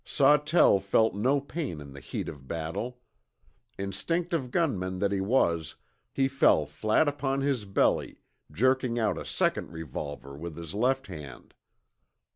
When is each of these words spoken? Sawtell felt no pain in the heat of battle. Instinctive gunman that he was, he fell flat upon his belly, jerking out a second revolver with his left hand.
Sawtell 0.03 0.79
felt 0.79 1.13
no 1.13 1.39
pain 1.39 1.79
in 1.79 1.93
the 1.93 1.99
heat 1.99 2.27
of 2.27 2.47
battle. 2.47 2.99
Instinctive 3.77 4.49
gunman 4.49 4.97
that 4.97 5.11
he 5.11 5.21
was, 5.21 5.75
he 6.11 6.27
fell 6.27 6.65
flat 6.65 7.07
upon 7.07 7.41
his 7.41 7.65
belly, 7.65 8.17
jerking 8.51 8.97
out 8.97 9.19
a 9.19 9.25
second 9.25 9.71
revolver 9.71 10.35
with 10.35 10.57
his 10.57 10.73
left 10.73 11.05
hand. 11.05 11.53